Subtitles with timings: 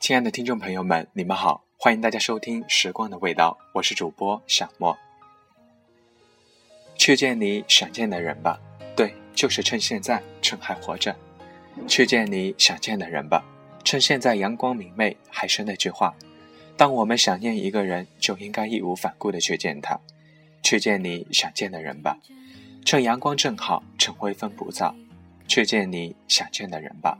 [0.00, 4.96] 亲爱的听众朋友们，你们好，欢迎大家收听《时光的味道》，我是主播小莫。
[6.96, 8.60] 去见你想见的人吧，
[8.94, 11.16] 对，就是趁现在，趁还活着。
[11.88, 13.44] 去见你想见的人吧，
[13.82, 15.16] 趁现在阳光明媚。
[15.30, 16.14] 还是那句话，
[16.76, 19.98] 当我们想念一个人，就应该义无反顾的去见他。
[20.62, 22.18] 去见你想见的人吧，
[22.84, 24.94] 趁阳光正好，趁微风不燥。
[25.46, 27.18] 去见你想见的人吧，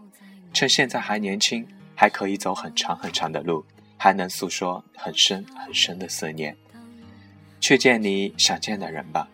[0.55, 1.67] 趁现在还年轻。
[1.97, 3.65] 还可以走很长很长的路，
[3.97, 6.57] 还能诉说很深很深的思念。
[7.61, 9.29] 去见你想见的人吧，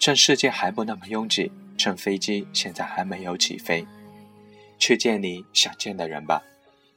[0.00, 3.86] 趁世界还不那么拥挤，趁飞机现在还没有起飞。
[4.76, 6.42] 去见你想见的人吧，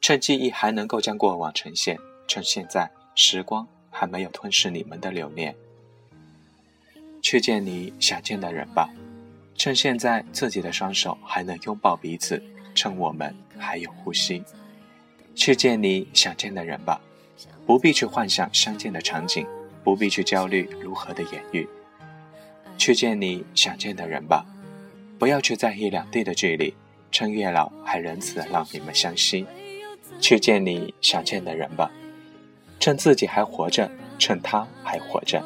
[0.00, 1.96] 趁记忆还能够将过往呈现，
[2.26, 5.54] 趁现在时光还没有吞噬你们的留念。
[7.22, 8.90] 去见你想见的人吧，
[9.54, 12.42] 趁现在自己的双手还能拥抱彼此，
[12.74, 14.42] 趁我们还有呼吸。
[15.34, 17.00] 去见你想见的人吧，
[17.66, 19.46] 不必去幻想相见的场景，
[19.82, 21.68] 不必去焦虑如何的言语。
[22.76, 24.44] 去见你想见的人吧，
[25.18, 26.74] 不要去在意两地的距离，
[27.10, 29.46] 趁月老还仁慈让你们相惜。
[30.20, 31.90] 去见你想见的人吧，
[32.78, 35.42] 趁自己还活着，趁他还活着。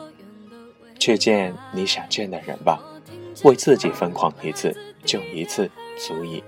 [0.98, 2.78] 去见你想见的人吧，
[3.44, 6.42] 为自己疯狂一次，就一次足矣。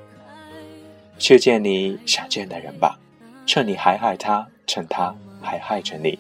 [1.21, 2.99] 去见你想见的人吧。
[3.47, 6.19] 趁你还爱他，趁他还爱着你。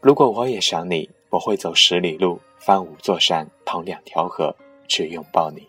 [0.00, 4.56] 如果我也想你，我会走十里路，翻五座山，趟两条河，
[4.88, 5.68] 去拥抱你。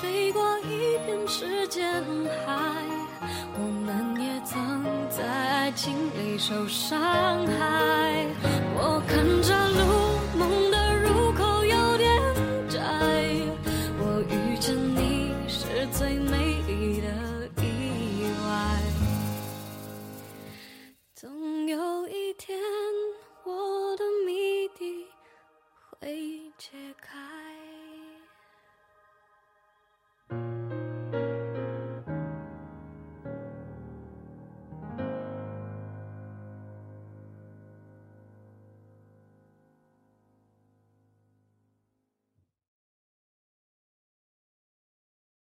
[0.00, 2.02] 飞过一片时间
[2.46, 2.82] 海
[3.54, 6.98] 我们也曾在爱情里受伤
[7.46, 8.26] 害。
[8.74, 12.08] 我看着路梦的入口有点
[12.66, 12.80] 窄
[13.98, 18.80] 我遇见你是最美丽的意外。
[21.14, 22.58] 总有一天
[23.44, 25.06] 我的谜底
[25.98, 27.39] 会揭开。